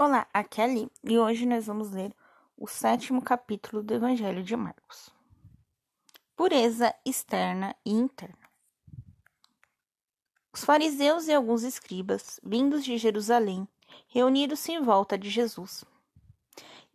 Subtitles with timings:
[0.00, 2.14] Olá, aqui é a Li, e hoje nós vamos ler
[2.56, 5.10] o sétimo capítulo do Evangelho de Marcos.
[6.36, 8.48] Pureza externa e interna.
[10.52, 13.66] Os fariseus e alguns escribas, vindos de Jerusalém,
[14.06, 15.84] reuniram-se em volta de Jesus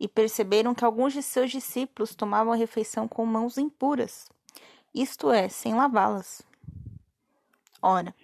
[0.00, 4.30] e perceberam que alguns de seus discípulos tomavam a refeição com mãos impuras,
[4.94, 6.40] isto é, sem lavá-las.
[7.82, 8.14] Ora,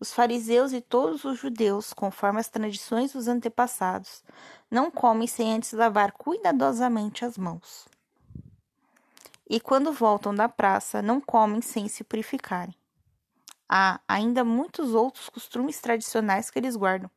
[0.00, 4.22] os fariseus e todos os judeus, conforme as tradições dos antepassados,
[4.70, 7.88] não comem sem antes lavar cuidadosamente as mãos.
[9.48, 12.74] E quando voltam da praça, não comem sem se purificarem.
[13.68, 17.10] Há ainda muitos outros costumes tradicionais que eles guardam,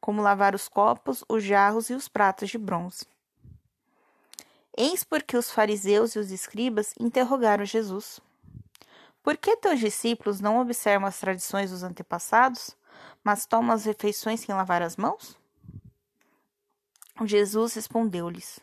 [0.00, 3.06] como lavar os copos, os jarros e os pratos de bronze.
[4.76, 8.20] Eis porque os fariseus e os escribas interrogaram Jesus.
[9.30, 12.76] Por que teus discípulos não observam as tradições dos antepassados,
[13.22, 15.38] mas tomam as refeições sem lavar as mãos?
[17.24, 18.58] Jesus respondeu-lhes: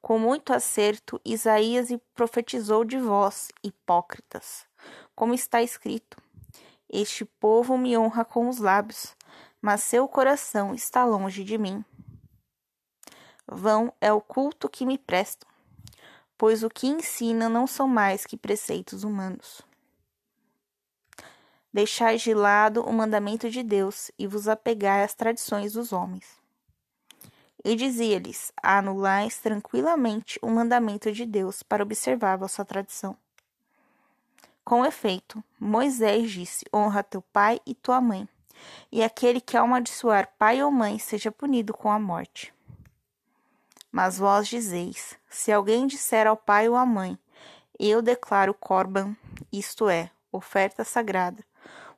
[0.00, 4.66] Com muito acerto, Isaías profetizou de vós, hipócritas,
[5.14, 6.16] como está escrito:
[6.90, 9.16] Este povo me honra com os lábios,
[9.60, 11.84] mas seu coração está longe de mim.
[13.46, 15.48] Vão é o culto que me prestam,
[16.36, 19.62] pois o que ensinam não são mais que preceitos humanos.
[21.72, 26.26] Deixai de lado o mandamento de Deus e vos apegai às tradições dos homens.
[27.64, 33.16] E dizia-lhes: Anulais tranquilamente o mandamento de Deus para observar vossa tradição.
[34.64, 38.28] Com efeito, Moisés disse: Honra teu pai e tua mãe,
[38.90, 42.52] e aquele que amaldiçoar pai ou mãe seja punido com a morte.
[43.90, 47.18] Mas vós dizeis: Se alguém disser ao pai ou à mãe,
[47.78, 49.16] eu declaro Corban,
[49.52, 51.44] isto é, oferta sagrada,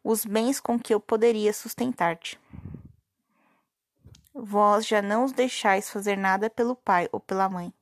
[0.04, 2.38] os bens com que eu poderia sustentar-te.
[4.34, 7.72] Vós já não os deixais fazer nada pelo pai ou pela mãe.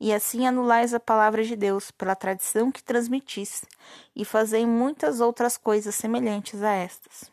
[0.00, 3.64] E assim anulais a palavra de Deus pela tradição que transmitis,
[4.14, 7.30] e fazei muitas outras coisas semelhantes a estas.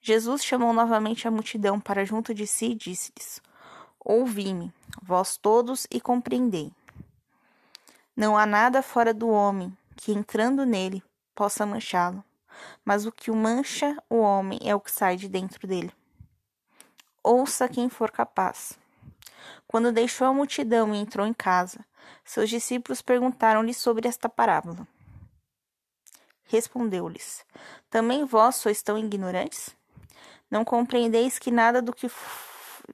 [0.00, 3.42] Jesus chamou novamente a multidão para junto de si e disse-lhes:
[4.00, 6.72] Ouvi-me, vós todos, e compreendei.
[8.16, 11.02] Não há nada fora do homem que, entrando nele,
[11.38, 12.24] possa manchá-lo,
[12.84, 15.92] mas o que o mancha o homem é o que sai de dentro dele.
[17.22, 18.76] Ouça quem for capaz.
[19.68, 21.78] Quando deixou a multidão e entrou em casa,
[22.24, 24.84] seus discípulos perguntaram-lhe sobre esta parábola.
[26.42, 27.46] Respondeu-lhes:
[27.88, 29.76] Também vós sois tão ignorantes?
[30.50, 32.10] Não compreendeis que nada do que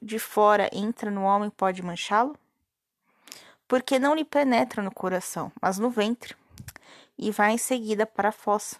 [0.03, 2.37] de fora entra no homem pode manchá-lo?
[3.66, 6.37] Porque não lhe penetra no coração, mas no ventre
[7.19, 8.77] e vai em seguida para a fossa.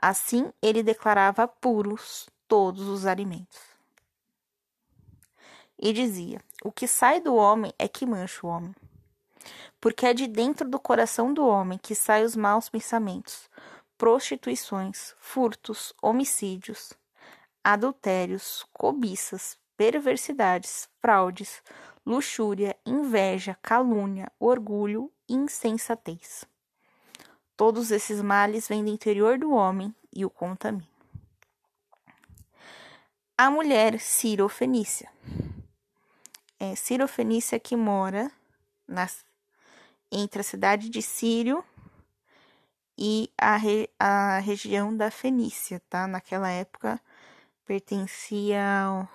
[0.00, 3.58] Assim ele declarava puros todos os alimentos.
[5.78, 8.74] E dizia: O que sai do homem é que mancha o homem.
[9.80, 13.48] Porque é de dentro do coração do homem que saem os maus pensamentos,
[13.96, 16.92] prostituições, furtos, homicídios,
[17.64, 21.62] adultérios, cobiças, perversidades, fraudes,
[22.04, 26.44] luxúria, inveja, calúnia, orgulho e insensatez.
[27.60, 30.88] Todos esses males vêm do interior do homem e o contaminam.
[33.36, 35.12] A mulher Cirofenícia.
[36.58, 38.32] É Cirofenícia que mora
[38.88, 39.26] nas,
[40.10, 41.62] entre a cidade de Sírio
[42.96, 46.06] e a, re, a região da Fenícia, tá?
[46.06, 46.98] Naquela época
[47.66, 49.06] pertencia ao,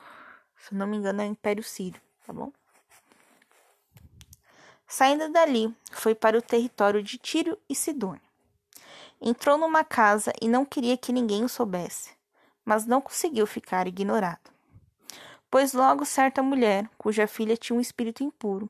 [0.56, 2.54] se não me engano, ao Império Sírio, tá bom?
[4.88, 8.25] Saindo dali, foi para o território de Tiro e Sidônia.
[9.22, 12.12] Entrou numa casa e não queria que ninguém o soubesse,
[12.64, 14.52] mas não conseguiu ficar ignorado.
[15.50, 18.70] Pois logo certa mulher, cuja filha tinha um espírito impuro,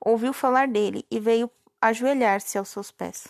[0.00, 1.50] ouviu falar dele e veio
[1.80, 3.28] ajoelhar-se aos seus pés.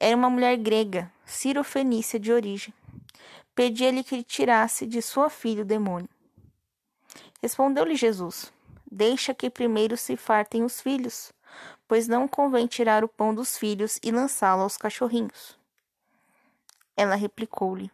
[0.00, 2.74] Era uma mulher grega, cirofenícia de origem.
[3.54, 6.08] Pedia-lhe que tirasse de sua filha o demônio.
[7.40, 8.52] Respondeu-lhe Jesus:
[8.90, 11.32] Deixa que primeiro se fartem os filhos,
[11.94, 15.56] pois não convém tirar o pão dos filhos e lançá-lo aos cachorrinhos.
[16.96, 17.88] Ela replicou-lhe: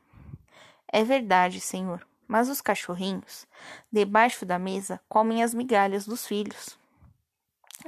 [0.89, 3.47] É verdade, senhor, mas os cachorrinhos,
[3.93, 6.79] debaixo da mesa, comem as migalhas dos filhos.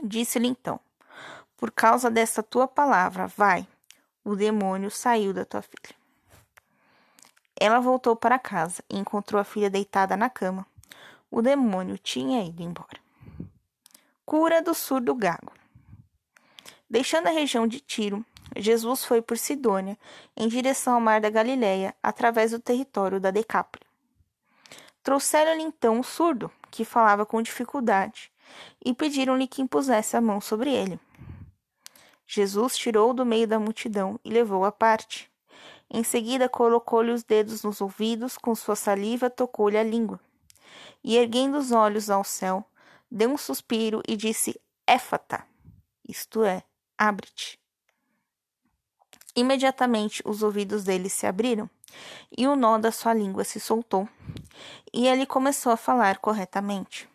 [0.03, 0.79] Disse-lhe então:
[1.57, 3.67] Por causa desta tua palavra, vai,
[4.23, 5.97] o demônio saiu da tua filha.
[7.59, 10.67] Ela voltou para casa e encontrou a filha deitada na cama.
[11.31, 13.01] O demônio tinha ido embora.
[14.27, 15.62] Cura do surdo gago.
[16.93, 18.23] Deixando a região de Tiro,
[18.55, 19.97] Jesus foi por Sidônia,
[20.37, 23.87] em direção ao mar da Galiléia, através do território da Decápole.
[25.03, 28.31] Trouxeram-lhe então um surdo, que falava com dificuldade,
[28.85, 31.01] e pediram-lhe que impusesse a mão sobre ele.
[32.27, 35.31] Jesus tirou do meio da multidão e levou-o à parte.
[35.91, 40.21] Em seguida, colocou-lhe os dedos nos ouvidos, com sua saliva tocou-lhe a língua.
[41.03, 42.63] E, erguendo os olhos ao céu,
[43.11, 45.43] deu um suspiro e disse: Éfata,
[46.07, 46.63] isto é,
[46.97, 47.59] abre-te.
[49.35, 51.69] Imediatamente os ouvidos dele se abriram
[52.37, 54.09] e o nó da sua língua se soltou,
[54.93, 57.09] e ele começou a falar corretamente.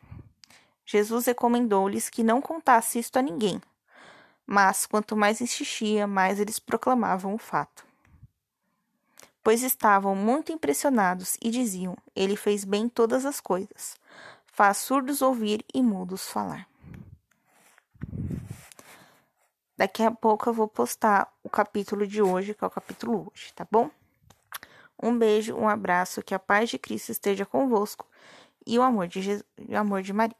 [0.86, 3.62] Jesus recomendou-lhes que não contasse isto a ninguém,
[4.46, 7.86] mas quanto mais insistia, mais eles proclamavam o fato.
[9.44, 13.96] Pois estavam muito impressionados e diziam: Ele fez bem todas as coisas,
[14.46, 16.68] faz surdos ouvir e mudos falar.
[19.78, 23.54] Daqui a pouco eu vou postar o capítulo de hoje, que é o capítulo hoje,
[23.54, 23.92] tá bom?
[25.02, 28.08] Um beijo, um abraço, que a paz de Cristo esteja convosco
[28.66, 30.36] e o amor de, Jesus, o amor de Maria.